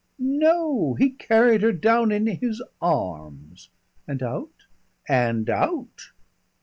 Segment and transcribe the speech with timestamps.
[0.17, 0.95] "No!
[0.95, 3.69] He carried her down in his arms."
[4.07, 4.65] "And out?"
[5.07, 6.09] "And out!"